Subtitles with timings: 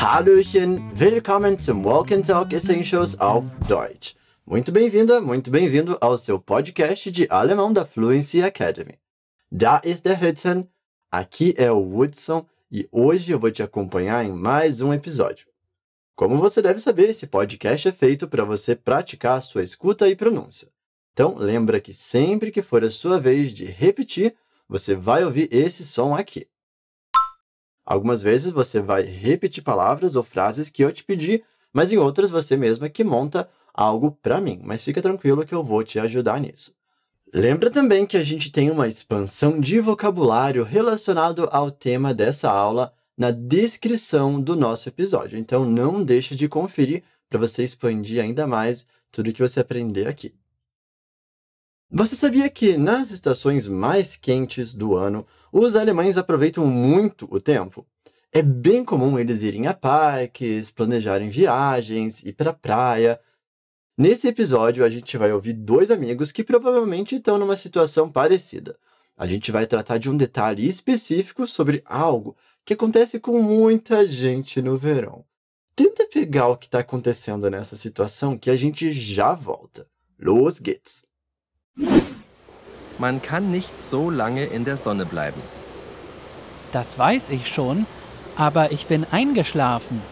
[0.00, 4.16] Hallöchen, willkommen zum Walk and Talk Essentials auf Deutsch.
[4.46, 8.98] Muito bem-vinda, muito bem-vindo ao seu podcast de alemão da Fluency Academy.
[9.52, 10.66] Da ist der Hudson,
[11.12, 15.46] aqui é o Woodson e hoje eu vou te acompanhar em mais um episódio.
[16.16, 20.16] Como você deve saber, esse podcast é feito para você praticar a sua escuta e
[20.16, 20.68] pronúncia.
[21.12, 24.34] Então, lembra que sempre que for a sua vez de repetir,
[24.66, 26.46] você vai ouvir esse som aqui.
[27.90, 32.30] Algumas vezes você vai repetir palavras ou frases que eu te pedi, mas em outras
[32.30, 34.60] você mesmo é que monta algo para mim.
[34.62, 36.72] Mas fica tranquilo que eu vou te ajudar nisso.
[37.34, 42.92] Lembra também que a gente tem uma expansão de vocabulário relacionado ao tema dessa aula
[43.18, 45.36] na descrição do nosso episódio.
[45.36, 50.32] Então não deixe de conferir para você expandir ainda mais tudo que você aprender aqui.
[51.92, 57.84] Você sabia que nas estações mais quentes do ano, os alemães aproveitam muito o tempo?
[58.30, 63.18] É bem comum eles irem a parques, planejarem viagens, ir para praia.
[63.98, 68.78] Nesse episódio, a gente vai ouvir dois amigos que provavelmente estão numa situação parecida.
[69.16, 74.62] A gente vai tratar de um detalhe específico sobre algo que acontece com muita gente
[74.62, 75.24] no verão.
[75.74, 79.88] Tenta pegar o que está acontecendo nessa situação que a gente já volta.
[80.16, 81.09] Los geht's!
[83.00, 85.40] Man kann nicht so lange in der Sonne bleiben.
[86.70, 87.86] Das weiß ich schon,
[88.36, 90.02] aber ich bin eingeschlafen.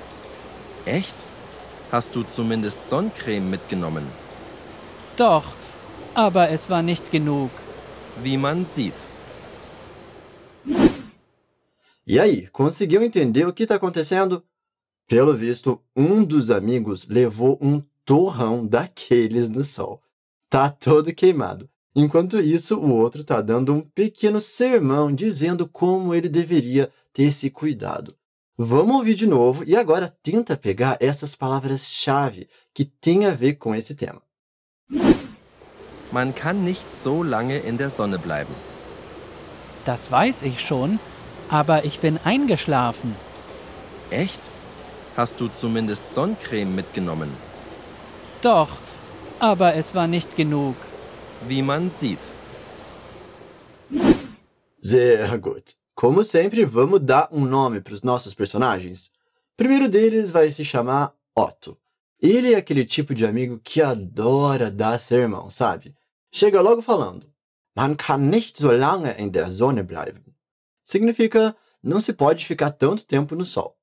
[0.86, 1.16] Echt?
[1.92, 4.06] Hast du zumindest Sonnencreme mitgenommen?
[5.16, 5.44] Doch,
[6.14, 7.50] aber es war nicht genug.
[8.22, 8.94] Wie man sieht.
[12.06, 14.42] E aí, conseguiu entender o que está acontecendo?
[15.06, 20.00] Pelo visto, um dos amigos levou um torrão daqueles no sol.
[20.50, 21.68] Tá todo queimado.
[21.94, 27.50] Enquanto isso, o outro tá dando um pequeno sermão dizendo como ele deveria ter esse
[27.50, 28.14] cuidado.
[28.56, 33.74] Vamos ouvir de novo e agora tenta pegar essas palavras-chave que têm a ver com
[33.74, 34.22] esse tema.
[36.10, 38.54] Man kann nicht so lange in der Sonne bleiben.
[39.84, 40.98] Das weiß ich schon,
[41.48, 43.14] aber ich bin eingeschlafen.
[44.10, 44.40] Echt?
[45.16, 47.30] Hast du zumindest Sonnencreme mitgenommen?
[48.40, 48.68] Doch,
[49.38, 50.76] aber es war nicht genug.
[51.46, 52.20] Wie man sieht.
[54.80, 55.76] Sehr gut.
[55.94, 59.10] Como sempre, vamos dar um nome para os nossos personagens.
[59.52, 61.76] O primeiro deles vai se chamar Otto.
[62.20, 65.94] Ele é aquele tipo de amigo que adora dar sermão, sabe?
[66.32, 67.26] Chega logo falando:
[67.76, 70.22] Man kann nicht so lange in der Sonne bleiben.
[70.84, 73.76] Significa não se pode ficar tanto tempo no sol.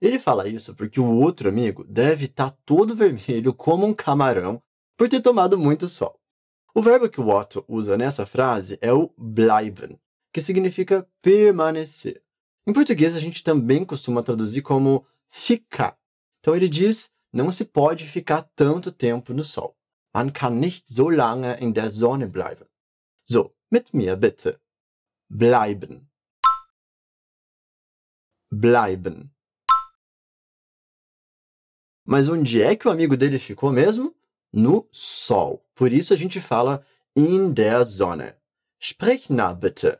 [0.00, 4.62] Ele fala isso porque o outro amigo deve estar tá todo vermelho como um camarão
[5.02, 6.16] por ter tomado muito sol.
[6.72, 10.00] O verbo que o Otto usa nessa frase é o bleiben,
[10.32, 12.22] que significa permanecer.
[12.64, 15.98] Em português, a gente também costuma traduzir como ficar.
[16.38, 19.76] Então ele diz: não se pode ficar tanto tempo no sol.
[20.14, 22.68] Man kann nicht so lange in der Sonne bleiben.
[23.28, 24.60] So, mit mir bitte.
[25.28, 26.08] Bleiben.
[28.52, 29.32] Bleiben.
[32.06, 34.14] Mas onde é que o amigo dele ficou mesmo?
[34.52, 35.64] No sol.
[35.74, 36.84] Por isso a gente fala
[37.16, 38.36] in der Sonne.
[38.78, 39.98] Sprich na bitte.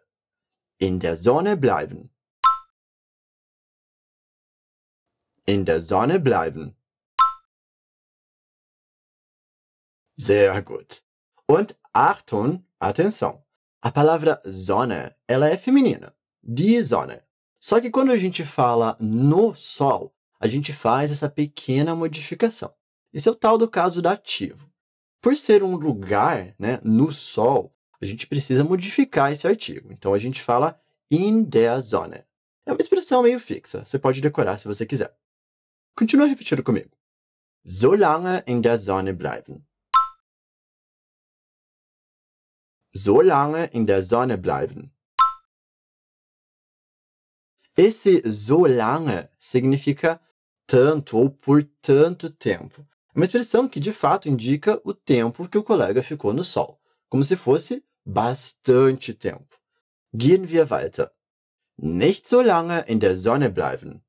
[0.78, 2.10] In der Sonne bleiben.
[5.46, 6.76] In der Sonne bleiben.
[10.16, 11.02] Sehr gut.
[11.46, 13.44] Und Achtung, atenção.
[13.80, 16.14] A palavra Sonne, ela é feminina.
[16.42, 17.22] Die Sonne.
[17.58, 22.74] Só que quando a gente fala no sol, a gente faz essa pequena modificação.
[23.12, 24.70] Esse é o tal do caso dativo.
[25.20, 29.92] Por ser um lugar né, no Sol, a gente precisa modificar esse artigo.
[29.92, 30.80] Então a gente fala
[31.10, 32.24] in der Sonne.
[32.66, 35.16] É uma expressão meio fixa, você pode decorar se você quiser.
[35.96, 36.90] Continua repetindo comigo.
[37.64, 39.64] So lange in der Sonne bleiben.
[42.94, 44.90] So lange in der Sonne bleiben.
[47.76, 50.20] Esse so lange significa
[50.66, 52.86] tanto ou por tanto tempo.
[53.14, 56.80] É uma expressão que de fato indica o tempo que o colega ficou no sol,
[57.10, 59.60] como se fosse bastante tempo.
[60.14, 61.12] Gehen wir weiter.
[61.76, 64.02] Nicht so lange in der Sonne bleiben.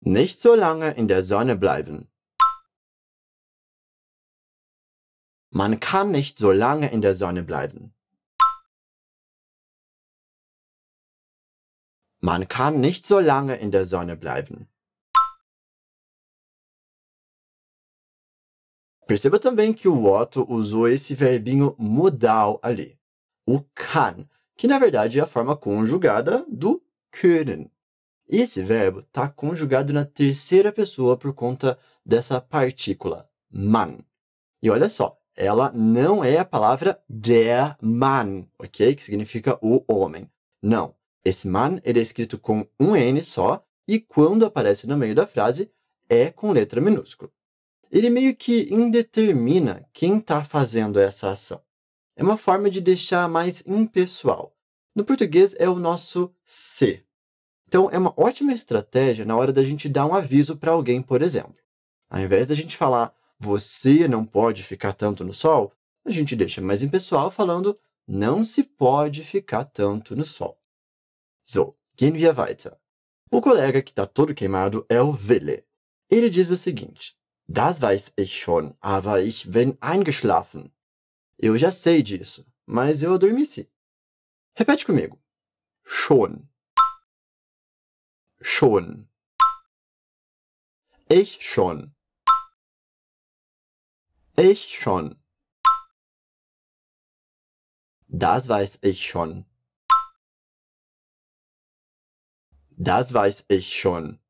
[0.00, 2.10] Nicht so lange in der Sonne bleiben.
[5.50, 7.94] Man kann nicht so lange in der Sonne bleiben.
[12.20, 14.68] Man kann nicht so lange in der Sonne bleiben.
[19.08, 22.98] Perceba também que o Otto usou esse verbinho modal ali,
[23.48, 27.70] o can, que na verdade é a forma conjugada do können.
[28.28, 33.96] Esse verbo está conjugado na terceira pessoa por conta dessa partícula, man.
[34.62, 38.94] E olha só, ela não é a palavra der Mann, ok?
[38.94, 40.30] Que significa o homem.
[40.62, 40.94] Não.
[41.24, 45.26] Esse man ele é escrito com um N só e quando aparece no meio da
[45.26, 45.72] frase
[46.10, 47.30] é com letra minúscula.
[47.90, 51.62] Ele meio que indetermina quem está fazendo essa ação.
[52.16, 54.54] É uma forma de deixar mais impessoal.
[54.94, 57.04] No português é o nosso se.
[57.66, 61.22] Então, é uma ótima estratégia na hora da gente dar um aviso para alguém, por
[61.22, 61.56] exemplo.
[62.10, 65.72] Ao invés da gente falar, você não pode ficar tanto no sol,
[66.04, 70.58] a gente deixa mais impessoal falando, não se pode ficar tanto no sol.
[71.44, 72.76] So, gehen wir weiter.
[73.30, 75.62] O colega que está todo queimado é o Wille.
[76.10, 77.17] Ele diz o seguinte:
[77.50, 80.70] Das weiß ich schon, aber ich bin eingeschlafen.
[81.42, 83.70] Eu já sei disso, mas eu adormeci.
[84.54, 85.18] Repete comigo.
[85.82, 86.50] Schon.
[88.42, 89.08] Schon.
[91.08, 91.94] Ich schon.
[94.36, 95.16] Ich schon.
[98.08, 99.46] Das weiß ich schon.
[102.76, 104.20] Das weiß ich schon.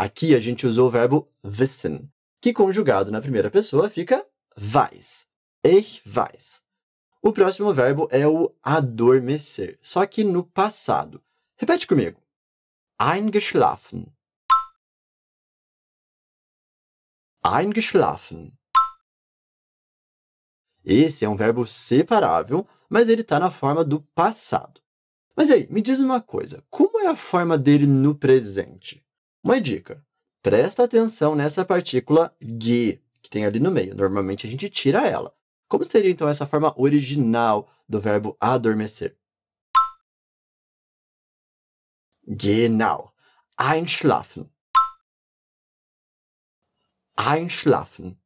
[0.00, 2.08] Aqui a gente usou o verbo wissen,
[2.40, 4.24] que conjugado na primeira pessoa fica
[4.56, 5.26] weiß.
[5.64, 6.62] Ich weiß.
[7.20, 11.20] O próximo verbo é o adormecer, só que no passado.
[11.56, 12.22] Repete comigo.
[12.96, 14.06] Eingeschlafen.
[17.44, 18.52] Eingeschlafen.
[20.84, 24.80] Esse é um verbo separável, mas ele está na forma do passado.
[25.34, 29.04] Mas aí, me diz uma coisa: como é a forma dele no presente?
[29.48, 30.06] Uma dica:
[30.42, 33.96] presta atenção nessa partícula ge, que tem ali no meio.
[33.96, 35.34] Normalmente a gente tira ela.
[35.66, 39.16] Como seria então essa forma original do verbo adormecer?
[42.26, 43.10] Genau.
[43.58, 44.52] Einschlafen.
[47.16, 48.20] Einschlafen.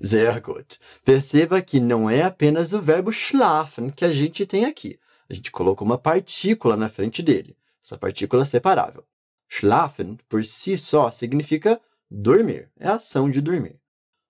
[0.00, 0.78] Sehr gut.
[1.04, 5.00] Perceba que não é apenas o verbo schlafen que a gente tem aqui.
[5.28, 9.04] A gente colocou uma partícula na frente dele, essa partícula separável.
[9.48, 13.78] Schlafen, por si só, significa dormir, é a ação de dormir.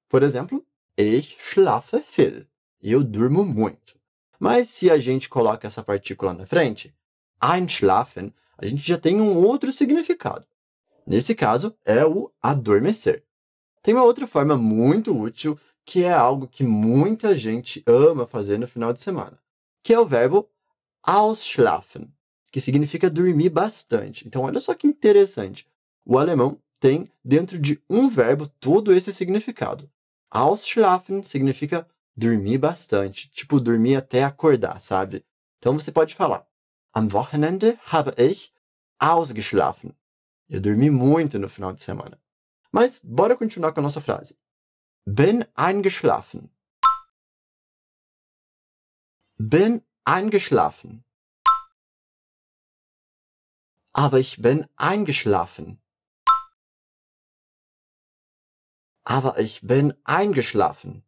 [0.08, 0.66] Por exemplo,
[0.96, 2.46] ich schlafe viel.
[2.82, 3.98] Eu durmo muito.
[4.38, 6.94] Mas se a gente coloca essa partícula na frente,
[7.40, 10.46] einschlafen, a gente já tem um outro significado.
[11.06, 13.24] Nesse caso, é o adormecer.
[13.82, 18.66] Tem uma outra forma muito útil, que é algo que muita gente ama fazer no
[18.66, 19.38] final de semana,
[19.82, 20.48] que é o verbo
[21.02, 22.10] ausschlafen,
[22.54, 24.28] que significa dormir bastante.
[24.28, 25.66] Então, olha só que interessante.
[26.06, 29.90] O alemão tem, dentro de um verbo, todo esse significado.
[30.30, 31.84] Ausschlafen significa
[32.16, 35.26] dormir bastante, tipo dormir até acordar, sabe?
[35.58, 36.46] Então você pode falar:
[36.92, 38.52] Am Wochenende habe ich
[39.00, 39.92] ausgeschlafen.
[40.48, 42.20] Eu dormi muito no final de semana.
[42.70, 44.36] Mas bora continuar com a nossa frase.
[45.04, 46.48] Bin eingeschlafen.
[49.40, 51.04] Bin eingeschlafen.
[53.96, 55.80] Aber ich bin eingeschlafen.
[59.04, 61.04] Aber ich bin eingeschlafen.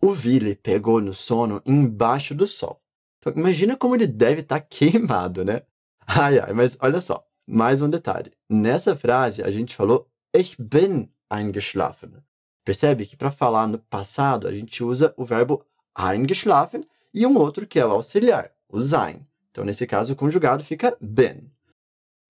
[0.00, 2.80] O Willy pegou no sono embaixo do sol.
[3.18, 5.66] Então, imagina como ele deve estar tá queimado, né?
[6.06, 7.28] Ai, ai, mas olha só.
[7.46, 8.32] Mais um detalhe.
[8.48, 12.24] Nessa frase, a gente falou ich bin eingeschlafen.
[12.64, 15.62] Percebe que para falar no passado, a gente usa o verbo
[15.94, 19.27] eingeschlafen e um outro que é o auxiliar, o sein.
[19.58, 21.50] Então, nesse caso, o conjugado fica bin.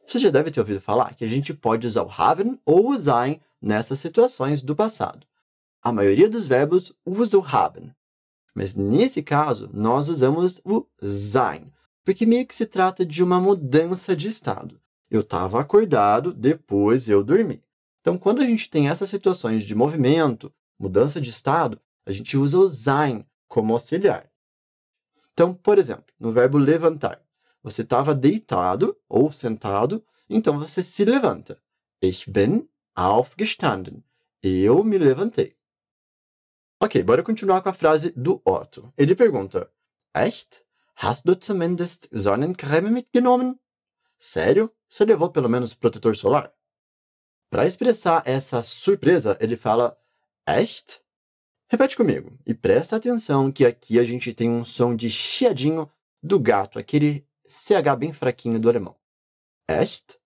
[0.06, 2.98] Você já deve ter ouvido falar que a gente pode usar o haben ou o
[2.98, 5.26] sein nessas situações do passado.
[5.82, 7.94] A maioria dos verbos usa o haben.
[8.54, 11.70] Mas nesse caso, nós usamos o sein,
[12.02, 14.80] porque meio que se trata de uma mudança de estado.
[15.10, 17.62] Eu estava acordado, depois eu dormi.
[18.00, 22.58] Então, quando a gente tem essas situações de movimento, mudança de estado, a gente usa
[22.58, 24.30] o sein como auxiliar.
[25.38, 27.24] Então, por exemplo, no verbo levantar,
[27.62, 31.62] você estava deitado ou sentado, então você se levanta.
[32.02, 34.02] Ich bin aufgestanden.
[34.42, 35.56] Eu me levantei.
[36.82, 38.92] Ok, bora continuar com a frase do Otto.
[38.98, 39.70] Ele pergunta:
[40.12, 40.60] Echt?
[40.96, 43.60] Hast du zumindest Sonnencreme mitgenommen?
[44.18, 44.74] Sério?
[44.88, 46.52] Você levou pelo menos protetor solar?
[47.48, 49.96] Para expressar essa surpresa, ele fala
[50.44, 51.00] echt?
[51.70, 55.90] Repete comigo e presta atenção que aqui a gente tem um som de chiadinho
[56.22, 58.96] do gato, aquele CH bem fraquinho do alemão.
[59.68, 60.18] Echt?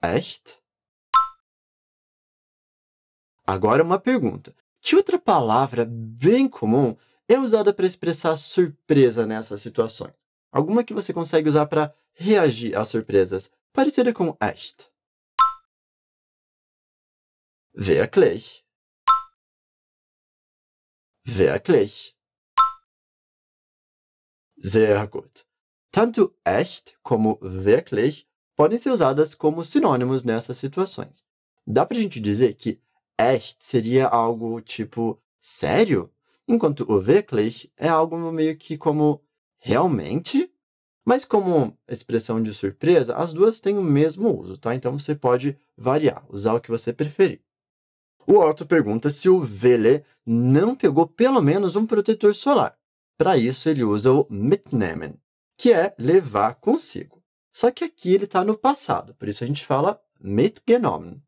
[0.00, 0.56] Echt?
[3.44, 4.54] Agora uma pergunta.
[4.80, 6.96] Que outra palavra bem comum
[7.28, 10.14] é usada para expressar surpresa nessas situações?
[10.52, 14.88] Alguma que você consegue usar para reagir às surpresas, parecida com echt.
[17.74, 18.62] Wirklich.
[21.24, 22.14] Wirklich.
[24.58, 25.44] Sehr gut.
[25.90, 28.26] Tanto echt como wirklich
[28.56, 31.24] podem ser usadas como sinônimos nessas situações.
[31.66, 32.80] Dá pra gente dizer que
[33.18, 36.10] echt seria algo tipo sério,
[36.48, 39.22] enquanto o wirklich é algo meio que como
[39.58, 40.52] realmente?
[41.04, 44.74] Mas como expressão de surpresa, as duas têm o mesmo uso, tá?
[44.74, 47.42] Então você pode variar, usar o que você preferir.
[48.26, 52.78] O Otto pergunta se o Vele não pegou pelo menos um protetor solar.
[53.16, 55.20] Para isso, ele usa o mitnehmen,
[55.56, 57.22] que é levar consigo.
[57.52, 61.22] Só que aqui ele está no passado, por isso a gente fala mitgenommen.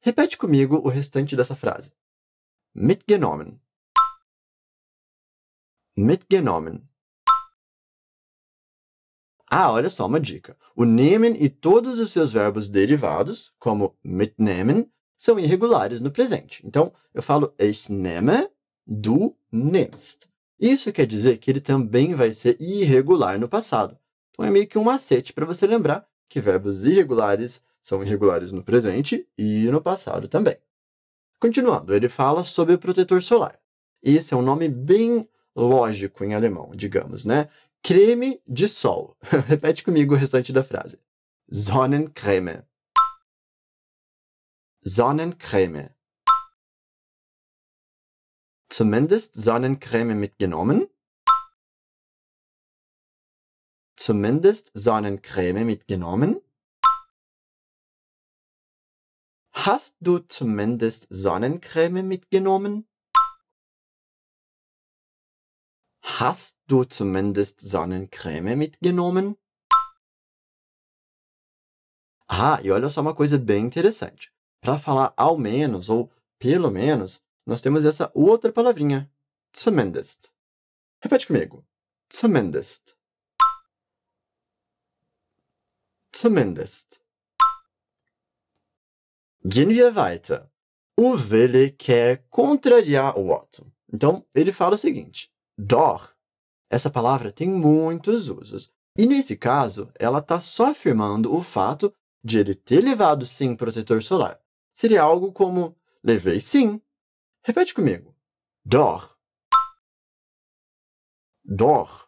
[0.00, 1.92] Repete comigo o restante dessa frase.
[2.74, 3.60] Mitgenommen.
[5.96, 6.88] Mitgenommen.
[9.50, 10.56] Ah, olha só uma dica.
[10.76, 16.64] O nehmen e todos os seus verbos derivados, como mitnehmen, são irregulares no presente.
[16.64, 18.48] Então, eu falo ich nehme,
[18.86, 20.28] du nimmst.
[20.58, 23.98] Isso quer dizer que ele também vai ser irregular no passado.
[24.30, 28.62] Então, é meio que um macete para você lembrar que verbos irregulares são irregulares no
[28.62, 30.56] presente e no passado também.
[31.40, 33.58] Continuando, ele fala sobre o protetor solar.
[34.02, 37.48] Esse é um nome bem lógico em alemão, digamos, né?
[37.82, 39.16] Creme de sol.
[39.46, 40.98] Repete comigo o restante da frase.
[41.50, 42.62] Sonnencreme.
[44.88, 45.94] Sonnencreme.
[48.70, 50.88] Zumindest Sonnencreme mitgenommen?
[53.96, 56.40] Zumindest Sonnencreme mitgenommen?
[59.52, 62.88] Hast du zumindest Sonnencreme mitgenommen?
[66.00, 69.36] Hast du zumindest Sonnencreme mitgenommen?
[72.26, 74.37] Ah, e olha só uma coisa bem interessante.
[74.60, 79.10] Para falar ao menos ou pelo menos, nós temos essa outra palavrinha,
[79.56, 80.30] zumindest.
[81.00, 81.64] Repete comigo.
[82.12, 82.96] Zumindest.
[86.14, 87.00] Zumindest.
[89.44, 90.50] Gehen wir weiter.
[90.96, 93.72] O Wille quer contrariar o Otto.
[93.92, 96.12] Então, ele fala o seguinte: Doch.
[96.68, 98.72] Essa palavra tem muitos usos.
[98.96, 104.02] E nesse caso, ela está só afirmando o fato de ele ter levado sim protetor
[104.02, 104.40] solar.
[104.78, 106.80] Seria algo como: levei sim.
[107.42, 108.14] Repete comigo.
[108.64, 109.16] Doch.
[111.44, 112.06] Doch.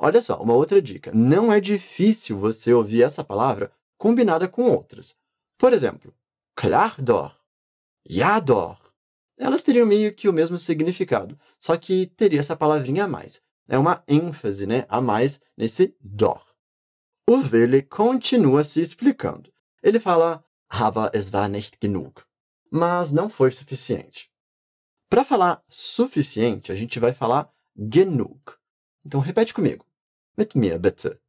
[0.00, 1.12] Olha só, uma outra dica.
[1.12, 5.18] Não é difícil você ouvir essa palavra combinada com outras.
[5.58, 6.14] Por exemplo,
[6.54, 7.34] klar doch,
[8.08, 8.88] ja doch
[9.36, 13.40] elas teriam meio que o mesmo significado, só que teria essa palavrinha a mais.
[13.68, 16.42] É uma ênfase né, a mais nesse dor.
[17.28, 19.52] O Wille continua se explicando.
[19.82, 22.26] Ele fala, aber es war nicht genug.
[22.70, 24.30] Mas não foi suficiente.
[25.08, 28.58] Para falar suficiente, a gente vai falar genug.
[29.04, 29.86] Então repete comigo.
[30.36, 31.20] Mit mir bitte.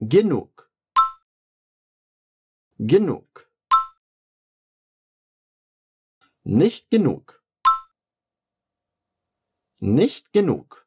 [0.00, 0.68] Genug.
[2.78, 3.48] Genug.
[6.44, 7.40] Nicht genug.
[9.80, 10.86] Nicht genug.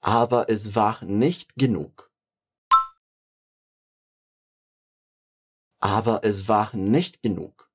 [0.00, 2.11] Aber es war nicht genug.
[5.82, 7.68] Aber es war nicht genug.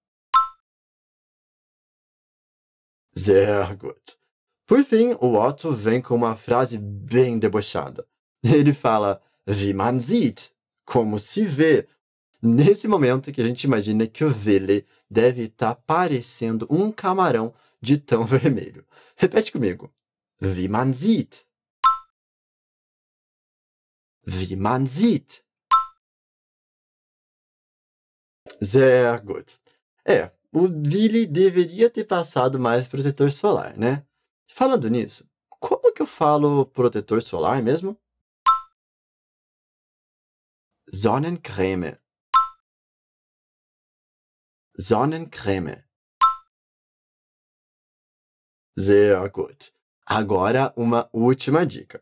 [3.14, 4.18] Sehr gut.
[4.66, 8.08] Por fim, o Otto vem com uma frase bem debochada.
[8.42, 10.54] Ele fala, wie man sieht,
[10.86, 11.86] como se vê.
[12.42, 17.98] Nesse momento que a gente imagina que o Wille deve estar parecendo um camarão de
[17.98, 18.86] tão vermelho.
[19.18, 19.92] Repete comigo.
[20.40, 21.46] Wie man sieht.
[24.26, 25.44] Wie man sieht.
[28.62, 29.60] Sehr gut.
[30.06, 34.06] É, o Billy deveria ter passado mais protetor solar, né?
[34.50, 38.00] Falando nisso, como que eu falo protetor solar mesmo?
[40.90, 41.98] Sonnencreme.
[44.80, 45.84] Sonnencreme.
[48.78, 49.74] Sehr gut.
[50.06, 52.02] Agora, uma última dica.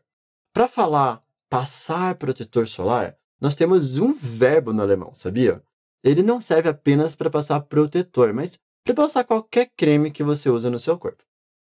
[0.52, 5.62] Para falar passar protetor solar, nós temos um verbo no alemão, sabia?
[6.02, 10.70] Ele não serve apenas para passar protetor, mas para passar qualquer creme que você usa
[10.70, 11.24] no seu corpo.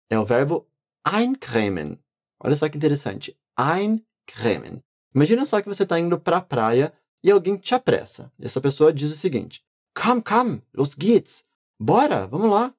[0.10, 0.68] É o verbo
[1.08, 2.00] eincremen.
[2.44, 3.38] Olha só que interessante.
[3.60, 4.84] Eincremen.
[5.14, 8.32] Imagina só que você está indo para a praia e alguém te apressa.
[8.40, 11.46] E essa pessoa diz o seguinte: Komm, komm, los geht's.
[11.80, 12.74] Bora, vamos lá.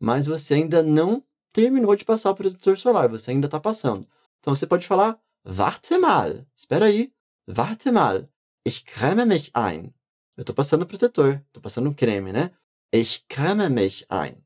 [0.00, 1.22] Mas você ainda não
[1.52, 4.06] terminou de passar o protetor solar, você ainda está passando.
[4.40, 6.44] Então você pode falar Warte mal.
[6.56, 7.12] Espera aí.
[7.46, 8.28] Warte mal.
[8.64, 9.94] Ich creme mich ein.
[10.36, 12.50] Eu estou passando protetor, estou passando creme, né?
[12.92, 14.36] Ich creme mich ein.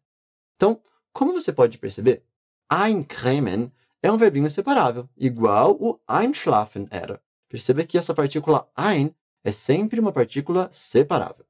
[0.54, 0.80] Então,
[1.12, 2.24] como você pode perceber,
[2.72, 7.20] eincremen é um verbinho separável, igual o einschlafen era.
[7.48, 11.44] Perceba que essa partícula ein é sempre uma partícula separável.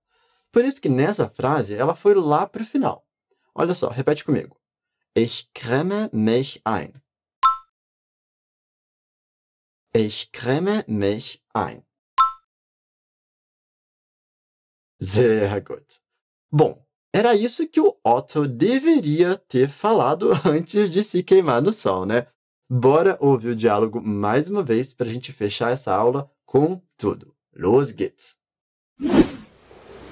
[0.51, 3.07] Por isso que nessa frase ela foi lá para o final.
[3.55, 4.57] Olha só, repete comigo.
[5.15, 6.95] Ich creme mich ein.
[9.95, 11.85] Ich creme mich ein.
[15.01, 16.01] Sehr gut.
[16.53, 22.05] Bom, era isso que o Otto deveria ter falado antes de se queimar no sol,
[22.05, 22.27] né?
[22.69, 27.35] Bora ouvir o diálogo mais uma vez para a gente fechar essa aula com tudo.
[27.53, 28.39] Los geht's!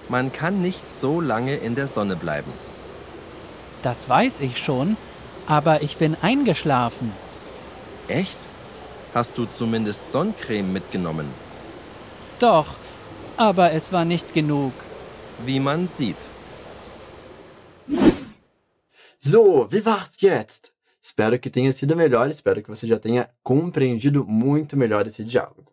[0.09, 2.53] Man kann nicht so lange in der Sonne bleiben.
[3.83, 4.97] Das weiß ich schon,
[5.47, 7.13] aber ich bin eingeschlafen.
[8.09, 8.39] Echt?
[9.15, 11.27] Hast du zumindest Sonnencreme mitgenommen?
[12.39, 12.77] Doch,
[13.39, 14.73] aber es war nicht genug.
[15.47, 16.17] Wie man sieht.
[19.19, 20.73] So, wie war's jetzt?
[21.01, 25.73] Espero que tenha sido melhor, espero que você já tenha compreendido muito melhor esse diálogo.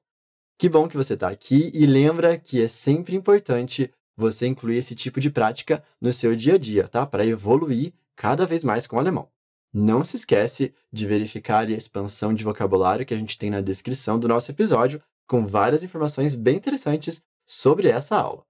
[0.57, 4.95] Que bom que você está aqui e lembra que é sempre importante você incluir esse
[4.95, 7.05] tipo de prática no seu dia a dia, tá?
[7.05, 9.27] Para evoluir cada vez mais com o alemão.
[9.73, 14.17] Não se esquece de verificar a expansão de vocabulário que a gente tem na descrição
[14.17, 18.43] do nosso episódio, com várias informações bem interessantes sobre essa aula.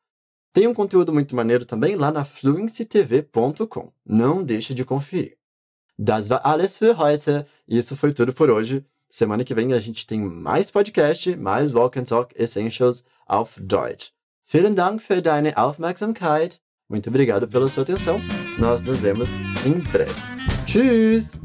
[0.53, 3.91] Tem um conteúdo muito maneiro também lá na fluencytv.com.
[4.05, 5.37] Não deixe de conferir.
[5.97, 7.45] Das war alles für heute.
[7.67, 8.85] Isso foi tudo por hoje.
[9.09, 14.11] Semana que vem a gente tem mais podcast, mais Walk and Talk Essentials auf Deutsch.
[14.45, 16.59] Vielen Dank für deine Aufmerksamkeit.
[16.89, 18.19] Muito obrigado pela sua atenção.
[18.59, 19.29] Nós nos vemos
[19.65, 20.13] em breve.
[20.65, 21.39] Tschüss!